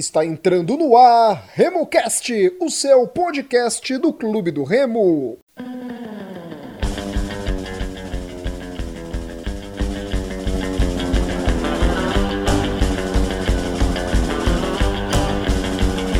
[0.00, 5.36] Está entrando no ar RemoCast, o seu podcast do Clube do Remo.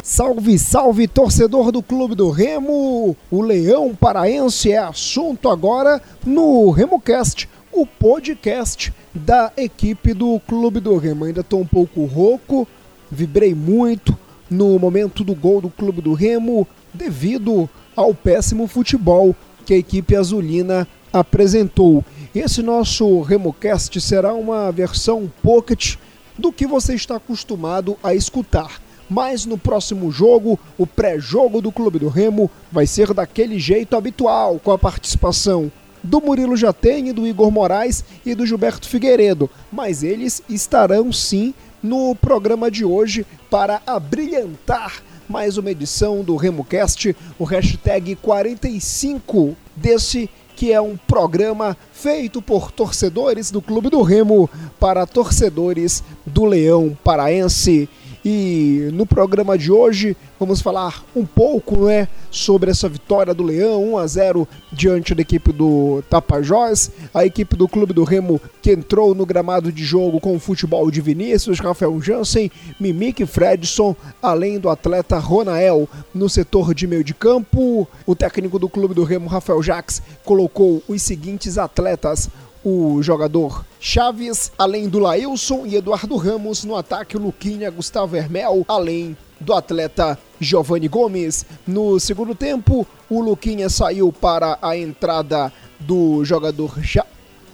[0.05, 3.17] Salve, salve, torcedor do Clube do Remo!
[3.31, 10.99] O Leão Paraense é assunto agora no RemoCast, o podcast da equipe do Clube do
[10.99, 11.25] Remo.
[11.25, 12.69] Ainda estou um pouco rouco,
[13.11, 14.17] vibrei muito
[14.49, 20.17] no momento do gol do Clube do Remo devido ao péssimo futebol que a equipe
[20.17, 22.05] azulina apresentou.
[22.35, 25.97] Esse nosso RemoCast será uma versão pocket
[26.39, 28.81] do que você está acostumado a escutar.
[29.09, 34.61] Mas no próximo jogo, o pré-jogo do Clube do Remo vai ser daquele jeito habitual,
[34.61, 35.71] com a participação
[36.03, 41.53] do Murilo Jatene, do Igor Moraes e do Gilberto Figueiredo, mas eles estarão sim
[41.83, 50.29] no programa de hoje para abrilhantar mais uma edição do RemoCast, o hashtag 45 desse
[50.57, 56.99] que é um programa feito por torcedores do Clube do Remo para torcedores do Leão
[57.03, 57.89] Paraense.
[58.25, 63.95] E no programa de hoje vamos falar um pouco né, sobre essa vitória do Leão
[63.95, 68.73] 1 a 0 diante da equipe do Tapajós, a equipe do Clube do Remo que
[68.73, 74.59] entrou no gramado de jogo com o futebol de Vinícius, Rafael Jansen, Mimique Fredson, além
[74.59, 77.89] do atleta Ronael no setor de meio de campo.
[78.05, 82.29] O técnico do Clube do Remo, Rafael Jacques, colocou os seguintes atletas
[82.65, 88.65] o jogador Chaves, além do Lailson e Eduardo Ramos no ataque, o Luquinha, Gustavo Hermel,
[88.69, 91.47] além do atleta Giovanni Gomes.
[91.67, 97.07] No segundo tempo, o Luquinha saiu para a entrada do jogador ja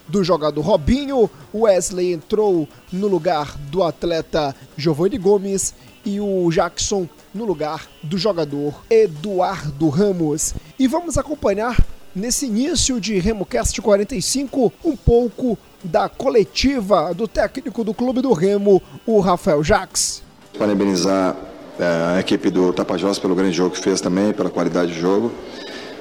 [0.09, 5.75] do jogador Robinho, Wesley entrou no lugar do atleta Giovanni Gomes
[6.05, 10.55] e o Jackson no lugar do jogador Eduardo Ramos.
[10.78, 11.77] E vamos acompanhar
[12.16, 18.82] nesse início de RemoCast 45 um pouco da coletiva do técnico do Clube do Remo,
[19.04, 20.22] o Rafael Jacques.
[20.59, 21.37] Parabenizar
[21.78, 25.31] é, a equipe do Tapajós pelo grande jogo que fez também, pela qualidade do jogo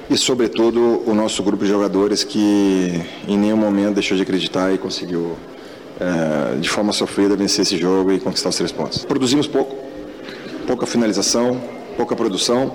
[0.08, 4.78] e, sobretudo, o nosso grupo de jogadores que em nenhum momento deixou de acreditar e
[4.78, 5.36] conseguiu,
[6.00, 9.04] é, de forma sofrida, vencer esse jogo e conquistar os três pontos.
[9.04, 9.76] Produzimos pouco,
[10.66, 11.60] pouca finalização,
[11.94, 12.74] pouca produção.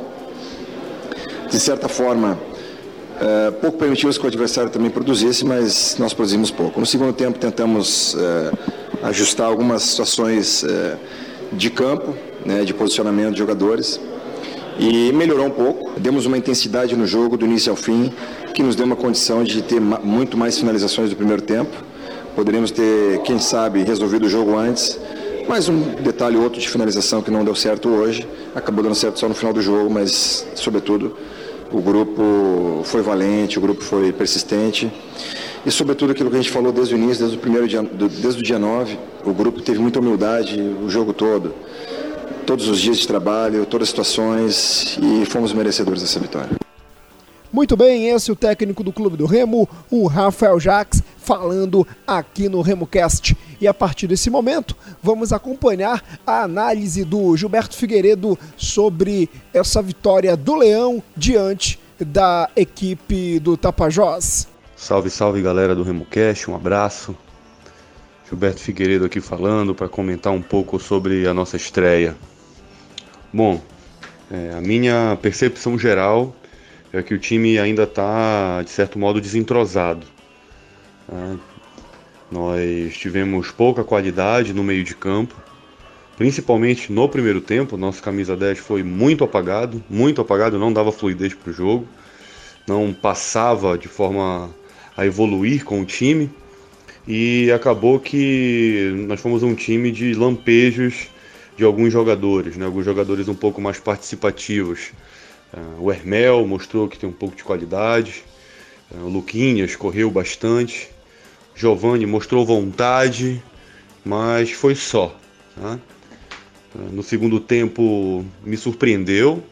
[1.50, 2.40] De certa forma,
[3.21, 6.79] Uh, pouco permitimos que o adversário também produzisse, mas nós produzimos pouco.
[6.79, 8.57] No segundo tempo, tentamos uh,
[9.03, 10.97] ajustar algumas situações uh,
[11.53, 13.99] de campo, né, de posicionamento de jogadores,
[14.79, 15.99] e melhorou um pouco.
[15.99, 18.11] Demos uma intensidade no jogo, do início ao fim,
[18.55, 21.71] que nos deu uma condição de ter ma muito mais finalizações do primeiro tempo.
[22.35, 24.99] Poderíamos ter, quem sabe, resolvido o jogo antes.
[25.47, 28.27] Mais um detalhe outro de finalização que não deu certo hoje.
[28.55, 31.15] Acabou dando certo só no final do jogo, mas, sobretudo,
[31.71, 34.91] o grupo foi valente, o grupo foi persistente.
[35.65, 38.41] E, sobretudo, aquilo que a gente falou desde o início, desde o, primeiro dia, desde
[38.41, 41.53] o dia 9, o grupo teve muita humildade o jogo todo.
[42.45, 46.49] Todos os dias de trabalho, todas as situações, e fomos merecedores dessa vitória.
[47.53, 52.49] Muito bem, esse é o técnico do Clube do Remo, o Rafael Jacques, falando aqui
[52.49, 53.37] no RemoCast.
[53.59, 60.35] E a partir desse momento, vamos acompanhar a análise do Gilberto Figueiredo sobre essa vitória
[60.35, 64.47] do Leão diante da equipe do Tapajós.
[64.75, 67.15] Salve, salve galera do RemoCast, um abraço.
[68.27, 72.15] Gilberto Figueiredo aqui falando para comentar um pouco sobre a nossa estreia.
[73.31, 73.62] Bom,
[74.31, 76.35] é, a minha percepção geral
[76.91, 80.07] é que o time ainda está, de certo modo, desentrosado.
[81.12, 81.38] Né?
[82.31, 85.36] Nós tivemos pouca qualidade no meio de campo,
[86.18, 87.75] principalmente no primeiro tempo.
[87.75, 91.86] Nosso camisa 10 foi muito apagado, muito apagado, não dava fluidez para o jogo,
[92.66, 94.50] não passava de forma
[94.96, 96.30] a evoluir com o time.
[97.08, 101.10] E acabou que nós fomos um time de lampejos
[101.58, 102.66] de alguns jogadores, né?
[102.66, 104.92] alguns jogadores um pouco mais participativos.
[105.54, 108.24] Uh, o Hermel mostrou que tem um pouco de qualidade.
[108.90, 110.90] Uh, o Luquinhas correu bastante.
[111.62, 113.40] Giovanni mostrou vontade,
[114.04, 115.16] mas foi só.
[115.56, 115.78] Tá?
[116.92, 119.44] No segundo tempo me surpreendeu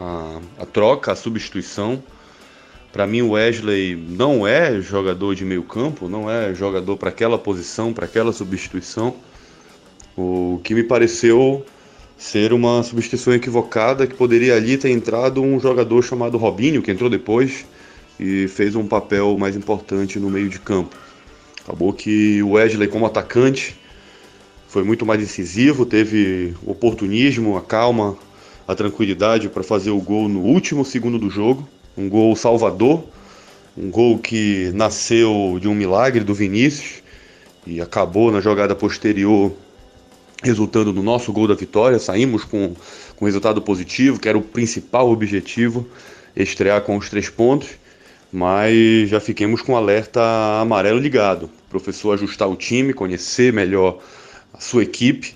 [0.00, 2.02] a, a troca, a substituição.
[2.90, 7.36] Para mim, o Wesley não é jogador de meio campo, não é jogador para aquela
[7.36, 9.14] posição, para aquela substituição.
[10.16, 11.66] O que me pareceu
[12.16, 17.10] ser uma substituição equivocada que poderia ali ter entrado um jogador chamado Robinho, que entrou
[17.10, 17.66] depois
[18.18, 20.96] e fez um papel mais importante no meio de campo.
[21.64, 23.76] Acabou que o Wesley, como atacante,
[24.66, 28.16] foi muito mais decisivo, teve oportunismo, a calma,
[28.66, 31.68] a tranquilidade para fazer o gol no último segundo do jogo.
[31.96, 33.04] Um gol salvador,
[33.76, 37.02] um gol que nasceu de um milagre do Vinícius
[37.66, 39.52] e acabou na jogada posterior,
[40.42, 41.98] resultando no nosso gol da vitória.
[41.98, 42.74] Saímos com,
[43.14, 45.86] com resultado positivo, que era o principal objetivo,
[46.34, 47.68] estrear com os três pontos,
[48.32, 50.20] mas já fiquemos com alerta
[50.60, 51.50] amarelo ligado.
[51.66, 53.98] O professor ajustar o time, conhecer melhor
[54.54, 55.34] a sua equipe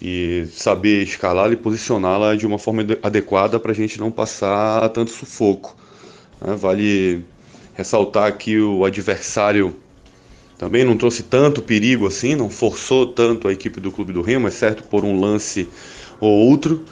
[0.00, 5.10] e saber escalá-la e posicioná-la de uma forma adequada para a gente não passar tanto
[5.10, 5.74] sufoco.
[6.40, 6.54] Né?
[6.54, 7.24] Vale
[7.72, 9.74] ressaltar que o adversário
[10.58, 14.48] também não trouxe tanto perigo assim, não forçou tanto a equipe do Clube do Remo,
[14.48, 15.68] exceto por um lance
[16.20, 16.84] ou outro,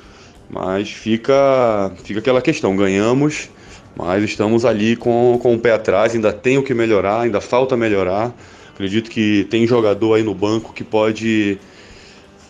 [0.51, 3.49] mas fica, fica aquela questão, ganhamos,
[3.97, 7.77] mas estamos ali com, com o pé atrás, ainda tem o que melhorar, ainda falta
[7.77, 8.35] melhorar.
[8.73, 11.59] Acredito que tem jogador aí no banco que pode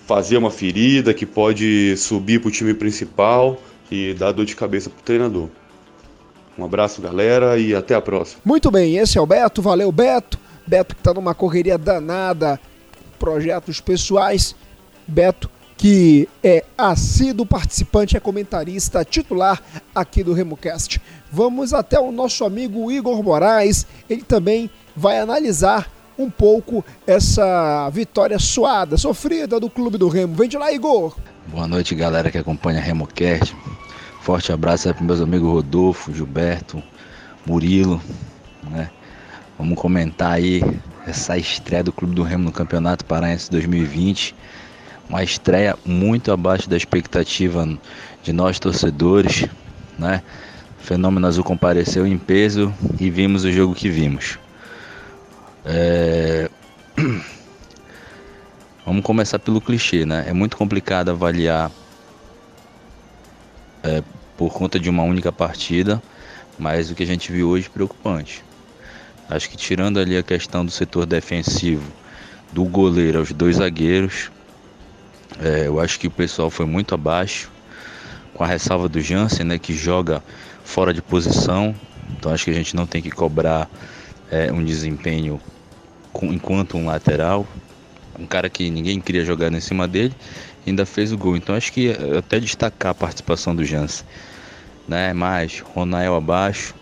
[0.07, 3.61] fazer uma ferida, que pode subir para o time principal
[3.91, 5.49] e dar dor de cabeça para o treinador.
[6.57, 8.41] Um abraço, galera, e até a próxima.
[8.45, 10.39] Muito bem, esse é o Beto, valeu, Beto.
[10.67, 12.61] Beto que está numa correria danada,
[13.19, 14.55] projetos pessoais.
[15.07, 15.51] Beto
[15.83, 19.61] que é assíduo participante, é comentarista titular
[19.93, 21.03] aqui do RemoCast.
[21.29, 28.39] Vamos até o nosso amigo Igor Moraes, ele também vai analisar um pouco essa vitória
[28.39, 30.37] suada, sofrida do Clube do Remo.
[30.37, 31.17] Vem de lá, Igor!
[31.49, 33.53] Boa noite, galera que acompanha a RemoCast.
[34.21, 36.81] Forte abraço para meus amigos Rodolfo, Gilberto,
[37.45, 38.01] Murilo,
[38.71, 38.89] né?
[39.59, 40.63] Vamos comentar aí
[41.09, 44.33] essa estreia do Clube do Remo no Campeonato Paraense 2020.
[45.13, 47.69] Uma estreia muito abaixo da expectativa
[48.23, 49.47] de nós torcedores,
[49.99, 50.23] né?
[50.79, 54.39] Fenômeno Azul compareceu em peso e vimos o jogo que vimos.
[55.67, 56.49] É...
[58.87, 60.25] Vamos começar pelo clichê, né?
[60.27, 61.71] É muito complicado avaliar
[63.83, 64.03] é,
[64.35, 66.03] por conta de uma única partida,
[66.59, 68.43] mas o que a gente viu hoje é preocupante.
[69.29, 71.93] Acho que tirando ali a questão do setor defensivo,
[72.51, 74.31] do goleiro aos dois zagueiros,
[75.41, 77.51] é, eu acho que o pessoal foi muito abaixo,
[78.35, 80.23] com a ressalva do Jansen, né, que joga
[80.65, 81.75] fora de posição.
[82.11, 83.69] Então acho que a gente não tem que cobrar
[84.31, 85.41] é, um desempenho
[86.13, 87.47] com, enquanto um lateral,
[88.19, 90.15] um cara que ninguém queria jogar em cima dele
[90.67, 91.37] ainda fez o gol.
[91.37, 94.07] Então acho que até destacar a participação do Jansen.
[94.87, 95.13] Né?
[95.13, 96.75] Mas Ronael abaixo,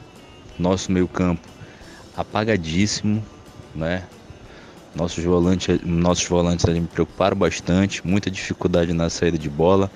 [0.59, 1.49] nosso meio campo
[2.17, 3.25] apagadíssimo,
[3.75, 4.05] né?
[4.95, 9.91] Nossos volantes, nossos volantes ali me preocuparam bastante, muita dificuldade na saída de bola.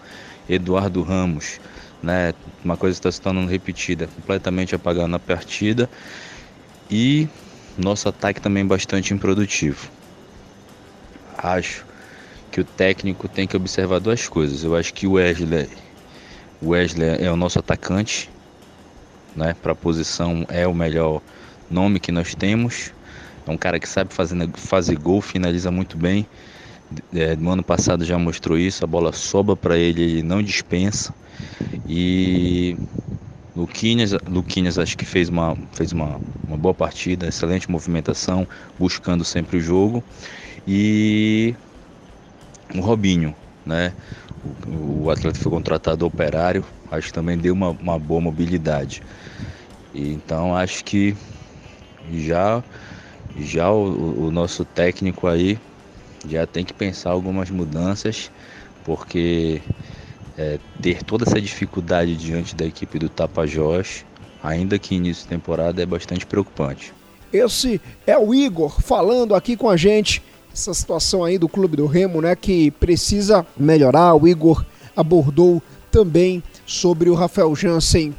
[0.49, 1.59] Eduardo Ramos,
[2.03, 2.33] né?
[2.65, 5.91] Uma coisa está se tornando repetida, completamente apagado na partida.
[6.91, 7.29] E
[7.77, 9.91] nosso ataque também bastante improdutivo.
[11.37, 11.85] Acho
[12.51, 14.63] que o técnico tem que observar duas coisas.
[14.63, 15.69] Eu acho que o Wesley,
[16.63, 18.31] Wesley é o nosso atacante,
[19.35, 19.55] né?
[19.61, 21.21] Para a posição é o melhor
[21.69, 22.93] nome que nós temos.
[23.47, 26.29] É um cara que sabe fazer, fazer gol, finaliza muito bem.
[27.13, 31.15] É, no ano passado já mostrou isso, a bola sobra para ele, ele não dispensa.
[31.87, 32.79] E
[33.55, 38.47] Luquinhas, Luquinhas acho que fez, uma, fez uma, uma boa partida, excelente movimentação,
[38.79, 40.05] buscando sempre o jogo.
[40.67, 41.57] E
[42.75, 43.35] o Robinho,
[43.65, 43.95] né?
[44.43, 49.01] O, o atleta foi contratado operário, acho que também deu uma, uma boa mobilidade.
[49.93, 51.17] E, então acho que
[52.11, 52.65] já
[53.41, 55.59] já o, o, nosso técnico aí
[56.29, 58.31] já tem que pensar algumas mudanças,
[58.85, 59.61] porque
[60.39, 64.05] é, ter toda essa dificuldade diante da equipe do Tapajós,
[64.43, 66.93] ainda que início de temporada, é bastante preocupante.
[67.33, 70.23] Esse é o Igor falando aqui com a gente
[70.53, 74.15] essa situação aí do Clube do Remo, né, que precisa melhorar.
[74.15, 74.65] O Igor
[74.95, 75.61] abordou
[75.91, 78.15] também sobre o Rafael Jansen.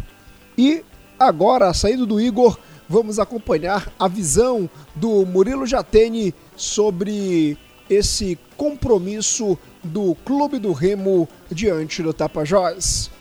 [0.58, 0.84] E
[1.18, 7.58] agora, saindo do Igor, vamos acompanhar a visão do Murilo Jatene sobre
[7.90, 13.12] esse compromisso do Clube do Remo diante do Tapajós.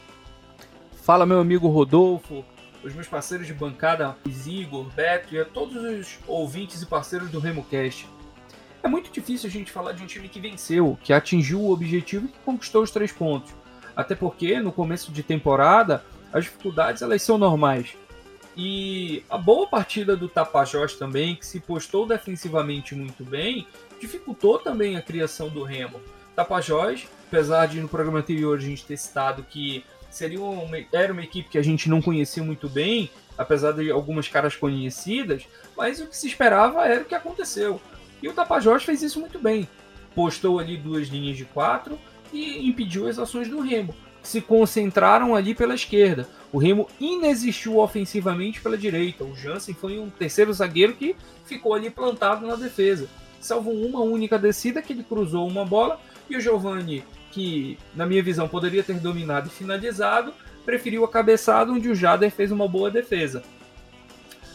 [1.03, 2.45] Fala, meu amigo Rodolfo,
[2.83, 4.17] os meus parceiros de bancada,
[4.47, 8.09] Igor, Beto e a todos os ouvintes e parceiros do RemoCast.
[8.83, 12.27] É muito difícil a gente falar de um time que venceu, que atingiu o objetivo
[12.27, 13.53] e que conquistou os três pontos.
[13.97, 17.97] Até porque no começo de temporada as dificuldades elas são normais.
[18.57, 23.67] E a boa partida do Tapajós também, que se postou defensivamente muito bem,
[24.01, 26.01] dificultou também a criação do Remo.
[26.37, 31.23] Tapajós, apesar de no programa anterior a gente ter citado que seria uma, era uma
[31.23, 35.45] equipe que a gente não conhecia muito bem, apesar de algumas caras conhecidas,
[35.77, 37.81] mas o que se esperava era o que aconteceu.
[38.23, 39.69] E o Tapajós fez isso muito bem.
[40.15, 41.99] postou ali duas linhas de quatro
[42.33, 43.95] e impediu as ações do Remo.
[44.25, 46.27] Se concentraram ali pela esquerda.
[46.51, 49.23] O Remo inexistiu ofensivamente pela direita.
[49.23, 51.15] O Jansen foi um terceiro zagueiro que
[51.45, 53.09] ficou ali plantado na defesa.
[53.41, 58.23] Salvo uma única descida que ele cruzou uma bola e o Giovani, que na minha
[58.23, 60.33] visão poderia ter dominado e finalizado,
[60.65, 63.43] preferiu a cabeçada onde o Jader fez uma boa defesa.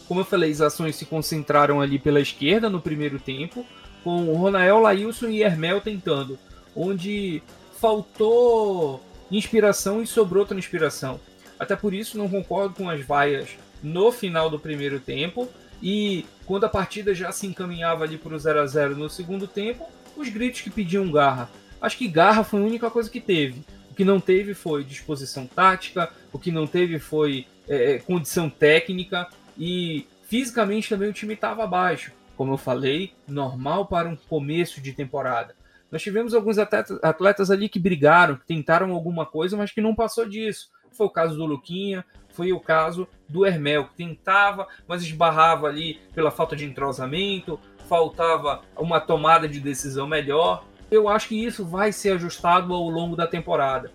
[0.08, 3.64] Como eu falei, as ações se concentraram ali pela esquerda no primeiro tempo,
[4.02, 6.36] com o Ronael, Lailson e Hermel tentando,
[6.74, 7.40] onde
[7.78, 9.00] faltou
[9.30, 11.20] inspiração e sobrou transpiração.
[11.58, 13.50] Até por isso não concordo com as vaias
[13.82, 15.48] no final do primeiro tempo
[15.82, 19.46] e quando a partida já se encaminhava ali para o 0 a 0 no segundo
[19.46, 21.50] tempo, os gritos que pediam garra.
[21.80, 23.64] Acho que garra foi a única coisa que teve.
[23.90, 28.50] O que não teve foi disposição tática, o que não teve foi é, é condição
[28.50, 32.12] técnica, e fisicamente também o time estava abaixo.
[32.36, 35.54] Como eu falei, normal para um começo de temporada.
[35.90, 39.94] Nós tivemos alguns atletas, atletas ali que brigaram, que tentaram alguma coisa, mas que não
[39.94, 40.70] passou disso.
[40.92, 46.00] Foi o caso do Luquinha, foi o caso do Hermel, que tentava, mas esbarrava ali
[46.14, 50.64] pela falta de entrosamento, faltava uma tomada de decisão melhor.
[50.90, 53.90] Eu acho que isso vai ser ajustado ao longo da temporada.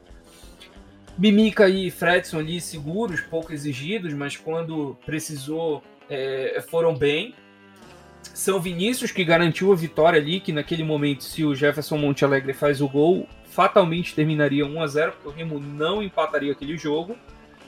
[1.17, 7.33] Mimica e Fredson ali seguros, pouco exigidos, mas quando precisou é, foram bem.
[8.33, 12.53] São Vinícius que garantiu a vitória ali, que naquele momento, se o Jefferson Monte Alegre
[12.53, 17.15] faz o gol, fatalmente terminaria 1 a 0 porque o Remo não empataria aquele jogo.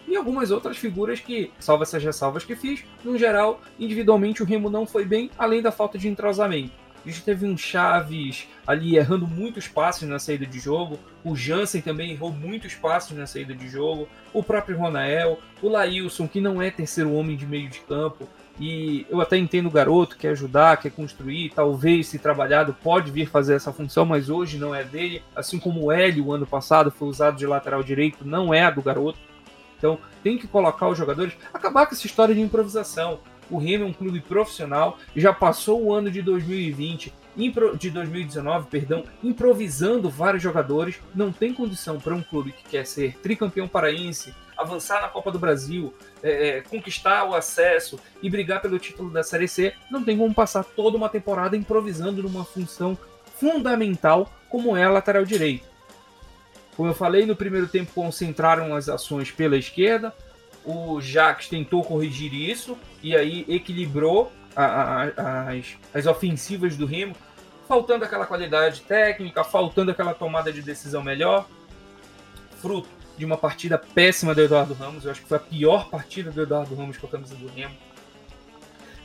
[0.08, 4.70] E algumas outras figuras que, salva essas ressalvas que fiz, no geral, individualmente o Remo
[4.70, 6.72] não foi bem, além da falta de entrosamento.
[7.06, 11.00] A gente teve um Chaves ali errando muitos passes na saída de jogo.
[11.24, 14.10] O Jansen também errou muitos passes na saída de jogo.
[14.34, 15.40] O próprio Ronael.
[15.62, 18.28] O Laílson, que não é terceiro homem de meio de campo.
[18.60, 23.30] E eu até entendo o garoto, quer ajudar, quer construir, talvez se trabalhado pode vir
[23.30, 25.22] fazer essa função, mas hoje não é dele.
[25.36, 28.82] Assim como o Hélio, ano passado, foi usado de lateral direito, não é a do
[28.82, 29.20] garoto.
[29.78, 33.20] Então tem que colocar os jogadores, acabar com essa história de improvisação.
[33.50, 37.14] O Remo é um clube profissional, já passou o ano de 2020,
[37.78, 41.00] de 2019, perdão, improvisando vários jogadores.
[41.14, 45.40] Não tem condição para um clube que quer ser tricampeão paraense, avançar na Copa do
[45.40, 49.74] Brasil, é, é, conquistar o acesso e brigar pelo título da Série C.
[49.92, 52.98] Não tem como passar toda uma temporada improvisando numa função
[53.40, 55.68] fundamental como é a lateral direito.
[56.76, 60.14] Como eu falei, no primeiro tempo concentraram as ações pela esquerda,
[60.64, 64.66] o Jax tentou corrigir isso e aí equilibrou a,
[65.16, 67.16] a, as, as ofensivas do Remo,
[67.68, 71.48] faltando aquela qualidade técnica, faltando aquela tomada de decisão melhor,
[72.62, 75.06] fruto de uma partida péssima do Eduardo Ramos.
[75.06, 77.76] Eu acho que foi a pior partida do Eduardo Ramos com a camisa do Remo.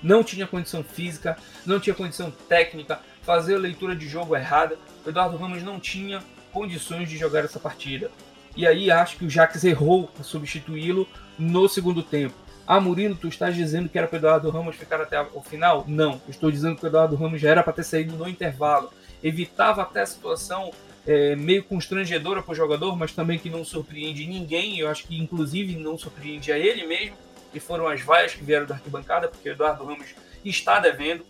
[0.03, 4.77] Não tinha condição física, não tinha condição técnica, fazer a leitura de jogo errada.
[5.05, 8.11] O Eduardo Ramos não tinha condições de jogar essa partida.
[8.55, 12.35] E aí acho que o Jax errou a substituí-lo no segundo tempo.
[12.67, 15.85] Ah, Murilo, tu estás dizendo que era para o Eduardo Ramos ficar até o final?
[15.89, 18.93] Não, estou dizendo que o Eduardo Ramos já era para ter saído no intervalo.
[19.23, 20.71] Evitava até a situação
[21.07, 24.79] é, meio constrangedora para o jogador, mas também que não surpreende ninguém.
[24.79, 27.17] Eu acho que inclusive não surpreende a ele mesmo.
[27.55, 31.25] E foram as vaias que vieram da arquibancada, porque o Eduardo Ramos está devendo,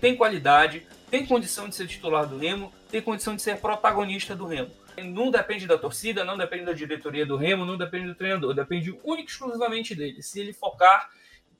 [0.00, 4.46] tem qualidade, tem condição de ser titular do Remo, tem condição de ser protagonista do
[4.46, 4.70] Remo.
[5.04, 8.90] Não depende da torcida, não depende da diretoria do Remo, não depende do treinador, depende
[9.04, 10.20] único e exclusivamente dele.
[10.22, 11.08] Se ele focar,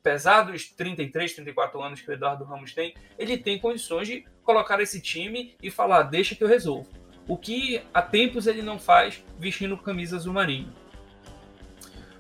[0.01, 4.81] apesar dos 33, 34 anos que o Eduardo Ramos tem, ele tem condições de colocar
[4.81, 6.98] esse time e falar: deixa que eu resolvo.
[7.29, 10.73] O que há tempos ele não faz vestindo camisa azul marinho.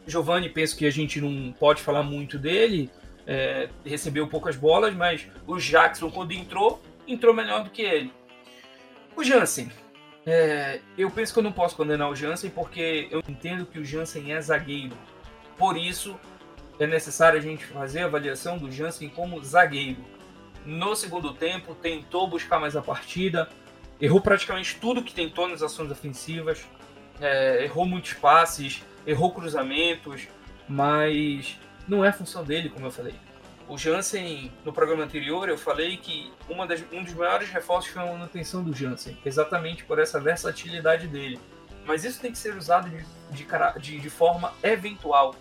[0.06, 2.90] Giovanni, penso que a gente não pode falar muito dele,
[3.26, 8.12] é, recebeu poucas bolas, mas o Jackson, quando entrou, entrou melhor do que ele.
[9.16, 9.70] O Jansen,
[10.26, 13.84] é, eu penso que eu não posso condenar o Jansen porque eu entendo que o
[13.84, 14.96] Jansen é zagueiro.
[15.56, 16.18] Por isso
[16.78, 20.04] é necessário a gente fazer a avaliação do Jansen como zagueiro.
[20.64, 23.48] No segundo tempo, tentou buscar mais a partida,
[24.00, 26.64] errou praticamente tudo que tentou nas ações ofensivas,
[27.20, 30.28] é, errou muitos passes, errou cruzamentos,
[30.68, 33.14] mas não é função dele, como eu falei.
[33.68, 38.02] O Jansen, no programa anterior, eu falei que uma das, um dos maiores reforços foi
[38.02, 41.38] a manutenção do Jansen, exatamente por essa versatilidade dele.
[41.84, 43.04] Mas isso tem que ser usado de,
[43.80, 45.34] de, de forma eventual.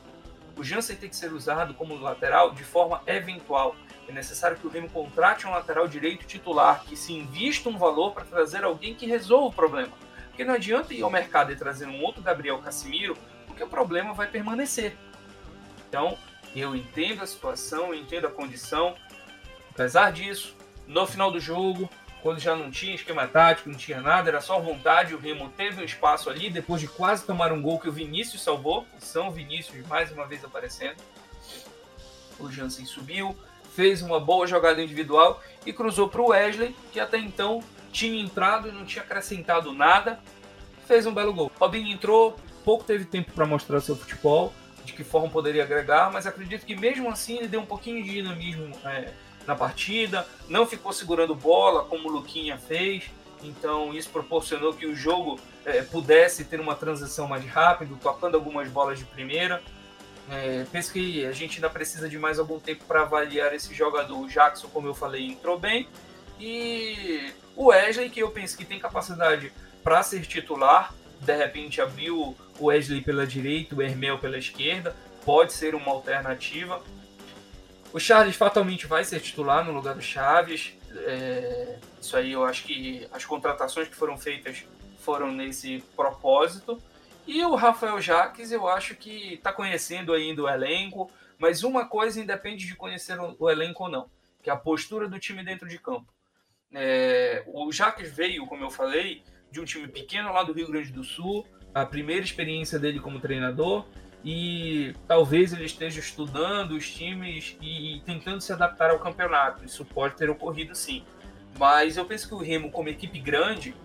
[0.57, 3.75] O Jansen tem que ser usado como lateral de forma eventual.
[4.07, 8.13] É necessário que o Remo contrate um lateral direito titular, que se invista um valor
[8.13, 9.91] para trazer alguém que resolva o problema.
[10.29, 14.13] Porque não adianta ir ao mercado e trazer um outro Gabriel Casimiro, porque o problema
[14.13, 14.95] vai permanecer.
[15.89, 16.17] Então,
[16.55, 18.95] eu entendo a situação, eu entendo a condição.
[19.71, 21.89] Apesar disso, no final do jogo,
[22.21, 25.13] quando já não tinha esquema tático, não tinha nada, era só vontade.
[25.13, 28.41] O Remo teve um espaço ali, depois de quase tomar um gol que o Vinícius
[28.41, 28.85] salvou.
[28.99, 31.01] São Vinícius mais uma vez aparecendo.
[32.39, 33.35] O Jansen subiu,
[33.77, 38.67] fez uma boa jogada individual e cruzou para o Wesley, que até então tinha entrado
[38.67, 40.19] e não tinha acrescentado nada.
[40.88, 41.51] Fez um belo gol.
[41.60, 44.51] Robinho entrou, pouco teve tempo para mostrar seu futebol,
[44.84, 48.10] de que forma poderia agregar, mas acredito que mesmo assim ele deu um pouquinho de
[48.10, 48.75] dinamismo.
[48.84, 49.13] É,
[49.46, 53.03] na partida, não ficou segurando bola como o Luquinha fez,
[53.43, 58.67] então isso proporcionou que o jogo é, pudesse ter uma transição mais rápida, tocando algumas
[58.69, 59.62] bolas de primeira.
[60.29, 64.19] É, penso que a gente ainda precisa de mais algum tempo para avaliar esse jogador.
[64.19, 65.88] O Jackson, como eu falei, entrou bem.
[66.39, 69.51] E o Wesley, que eu penso que tem capacidade
[69.84, 75.53] para ser titular, de repente abriu o Wesley pela direita, o Hermel pela esquerda, pode
[75.53, 76.81] ser uma alternativa.
[77.93, 80.74] O Charles fatalmente vai ser titular no lugar do Chaves.
[80.93, 84.63] É, isso aí eu acho que as contratações que foram feitas
[85.00, 86.81] foram nesse propósito.
[87.27, 92.22] E o Rafael Jaques, eu acho que está conhecendo ainda o elenco, mas uma coisa
[92.22, 94.10] independe de conhecer o elenco ou não,
[94.41, 96.07] que é a postura do time dentro de campo.
[96.74, 100.89] É, o Jaques veio, como eu falei, de um time pequeno lá do Rio Grande
[100.93, 103.86] do Sul, a primeira experiência dele como treinador,
[104.24, 109.65] e talvez ele esteja estudando os times e tentando se adaptar ao campeonato.
[109.65, 111.03] Isso pode ter ocorrido sim.
[111.60, 113.75] Mas eu penso que o Remo, como equipe grande,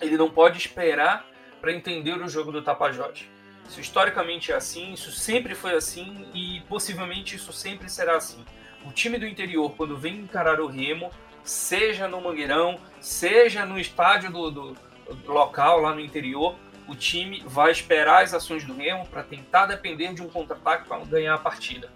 [0.00, 1.31] ele não pode esperar
[1.62, 3.24] para entender o jogo do Tapajós.
[3.68, 8.44] Isso historicamente é assim, isso sempre foi assim e possivelmente isso sempre será assim.
[8.84, 11.12] O time do interior, quando vem encarar o Remo,
[11.44, 14.76] seja no Mangueirão, seja no estádio do, do,
[15.24, 16.56] local lá no interior,
[16.88, 20.98] o time vai esperar as ações do Remo para tentar depender de um contra-ataque para
[21.04, 21.88] ganhar a partida.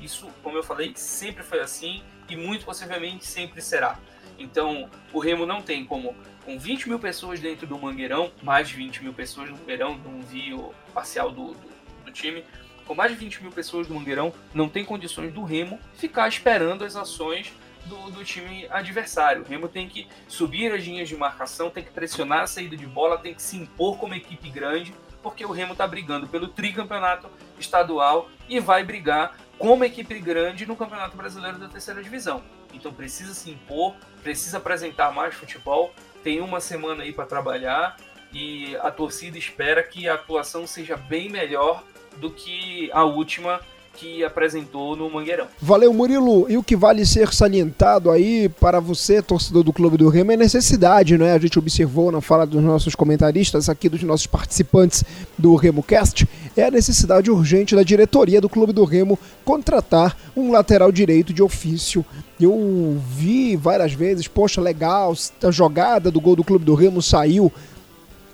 [0.00, 3.96] Isso, como eu falei, sempre foi assim e muito possivelmente sempre será.
[4.42, 8.74] Então, o Remo não tem como, com 20 mil pessoas dentro do Mangueirão, mais de
[8.74, 11.68] 20 mil pessoas no Mangueirão, não vi o parcial do, do,
[12.04, 12.44] do time,
[12.84, 16.84] com mais de 20 mil pessoas no Mangueirão, não tem condições do Remo ficar esperando
[16.84, 17.52] as ações
[17.86, 19.42] do, do, time adversário.
[19.42, 22.86] O Remo tem que subir as linhas de marcação, tem que pressionar a saída de
[22.86, 27.28] bola, tem que se impor como equipe grande, porque o Remo está brigando pelo tricampeonato
[27.58, 32.42] estadual e vai brigar como equipe grande no Campeonato Brasileiro da Terceira Divisão.
[32.74, 35.94] Então precisa se impor, precisa apresentar mais futebol,
[36.24, 37.96] tem uma semana aí para trabalhar
[38.32, 41.84] e a torcida espera que a atuação seja bem melhor
[42.16, 43.60] do que a última
[43.94, 45.46] que apresentou no Mangueirão.
[45.60, 46.50] Valeu, Murilo.
[46.50, 50.36] E o que vale ser salientado aí para você, torcedor do Clube do Remo, é
[50.36, 51.32] necessidade, né?
[51.32, 55.04] A gente observou na fala dos nossos comentaristas aqui, dos nossos participantes
[55.38, 60.50] do Remo Cast, é a necessidade urgente da diretoria do Clube do Remo contratar um
[60.50, 62.04] lateral direito de ofício.
[62.40, 67.52] Eu vi várias vezes, poxa, legal, a jogada do gol do Clube do Remo saiu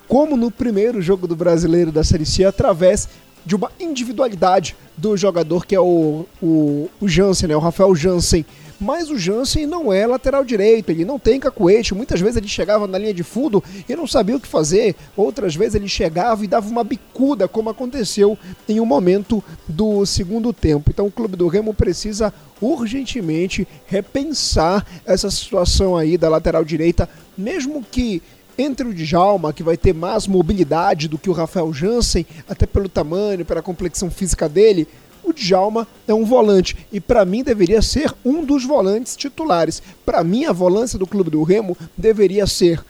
[0.08, 3.08] como no primeiro jogo do Brasileiro da Série C, através
[3.44, 7.56] de uma individualidade do jogador que é o, o, o Jansen, né?
[7.56, 8.44] o Rafael Jansen.
[8.80, 11.94] Mas o Jansen não é lateral direito, ele não tem cacuete.
[11.94, 14.94] Muitas vezes ele chegava na linha de fundo e não sabia o que fazer.
[15.16, 20.52] Outras vezes ele chegava e dava uma bicuda, como aconteceu em um momento do segundo
[20.52, 20.90] tempo.
[20.90, 27.82] Então o clube do Remo precisa urgentemente repensar essa situação aí da lateral direita, mesmo
[27.82, 28.22] que
[28.58, 32.88] entre o Djalma, que vai ter mais mobilidade do que o Rafael Jansen, até pelo
[32.88, 34.88] tamanho, pela complexão física dele,
[35.22, 39.82] o Djalma é um volante e para mim deveria ser um dos volantes titulares.
[40.04, 42.82] Para mim a volância do clube do Remo deveria ser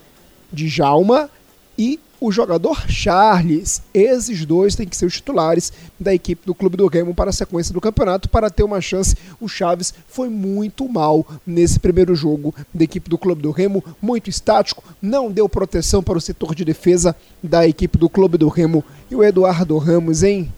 [0.52, 1.28] Djalma
[1.76, 3.82] e o jogador Charles.
[3.92, 7.32] Esses dois têm que ser os titulares da equipe do Clube do Remo para a
[7.32, 9.16] sequência do campeonato para ter uma chance.
[9.40, 14.28] O Chaves foi muito mal nesse primeiro jogo da equipe do Clube do Remo, muito
[14.28, 18.84] estático, não deu proteção para o setor de defesa da equipe do Clube do Remo.
[19.10, 20.52] E o Eduardo Ramos, hein?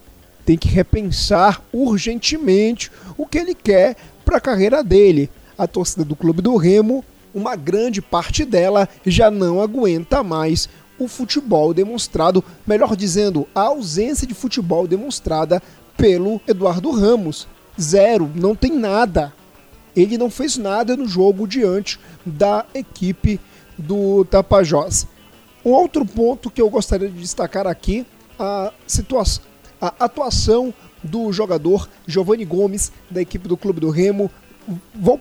[0.45, 3.95] Tem que repensar urgentemente o que ele quer
[4.25, 5.29] para a carreira dele.
[5.57, 10.67] A torcida do Clube do Remo uma grande parte dela já não aguenta mais
[11.03, 15.61] o futebol demonstrado, melhor dizendo, a ausência de futebol demonstrada
[15.97, 17.47] pelo Eduardo Ramos.
[17.79, 19.33] Zero, não tem nada.
[19.95, 23.39] Ele não fez nada no jogo diante da equipe
[23.77, 25.07] do Tapajós.
[25.65, 28.05] Um outro ponto que eu gostaria de destacar aqui,
[28.37, 29.43] a situação,
[29.79, 34.29] a atuação do jogador Giovanni Gomes da equipe do Clube do Remo.
[34.93, 35.19] Vou,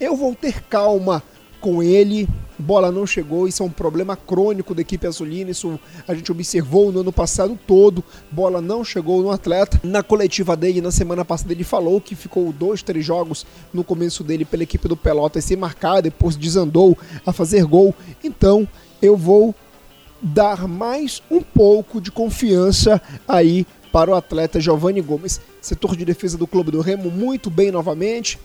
[0.00, 1.22] eu vou ter calma
[1.60, 6.14] com ele, bola não chegou, isso é um problema crônico da equipe azulina, isso a
[6.14, 9.80] gente observou no ano passado todo, bola não chegou no atleta.
[9.82, 14.22] Na coletiva dele, na semana passada, ele falou que ficou dois, três jogos no começo
[14.22, 17.94] dele pela equipe do Pelotas sem marcar, depois desandou a fazer gol.
[18.22, 18.66] Então
[19.00, 19.54] eu vou
[20.22, 25.40] dar mais um pouco de confiança aí para o atleta Giovanni Gomes.
[25.60, 28.38] Setor de defesa do Clube do Remo muito bem novamente.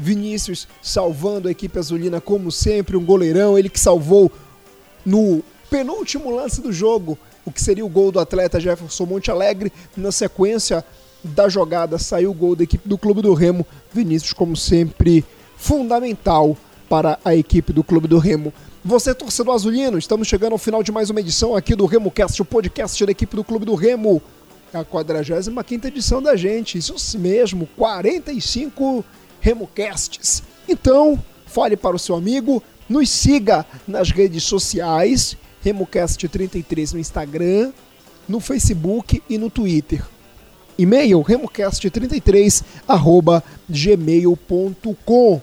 [0.00, 4.32] Vinícius salvando a equipe azulina como sempre, um goleirão, ele que salvou
[5.04, 9.72] no penúltimo lance do jogo, o que seria o gol do atleta Jefferson Monte Alegre.
[9.96, 10.84] Na sequência
[11.22, 13.66] da jogada saiu o gol da equipe do Clube do Remo.
[13.92, 15.24] Vinícius, como sempre,
[15.56, 16.56] fundamental
[16.88, 18.52] para a equipe do Clube do Remo.
[18.84, 22.44] Você, torcedor azulino, estamos chegando ao final de mais uma edição aqui do RemoCast, o
[22.44, 24.22] podcast da equipe do Clube do Remo.
[24.72, 29.04] É a 45 edição da gente, isso mesmo, 45
[29.40, 30.42] RemoCasts.
[30.68, 37.72] Então, fale para o seu amigo, nos siga nas redes sociais, RemoCast33 no Instagram,
[38.28, 40.02] no Facebook e no Twitter.
[40.78, 45.42] E-mail remocast33 arroba gmail.com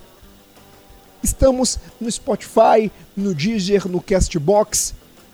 [1.21, 4.93] Estamos no Spotify, no Deezer, no Castbox,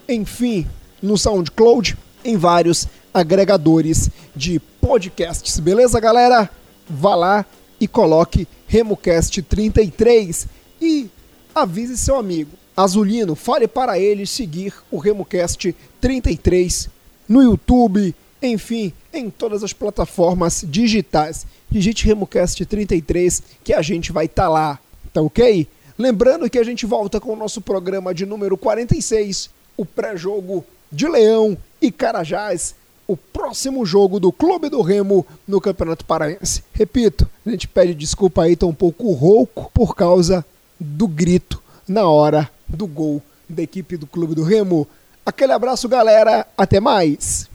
[0.10, 0.68] enfim,
[1.02, 5.60] no SoundCloud, em vários agregadores de podcasts.
[5.60, 6.50] Beleza, galera?
[6.90, 7.46] Vá lá
[7.84, 10.48] e coloque RemoCast 33
[10.82, 11.10] e
[11.54, 12.52] avise seu amigo.
[12.78, 16.90] Azulino, fale para ele seguir o RemoCast 33
[17.28, 21.46] no YouTube, enfim, em todas as plataformas digitais.
[21.70, 24.80] Digite RemoCast 33 que a gente vai estar tá lá,
[25.12, 25.68] tá ok?
[25.98, 31.06] Lembrando que a gente volta com o nosso programa de número 46, o pré-jogo de
[31.06, 32.76] Leão e Carajás,
[33.08, 36.64] o próximo jogo do Clube do Remo no Campeonato Paraense.
[36.74, 40.46] Repito, a gente pede desculpa aí, tá um pouco rouco por causa
[40.80, 44.88] do grito na hora do gol da equipe do Clube do Remo.
[45.26, 47.50] Aquele abraço, galera, até mais!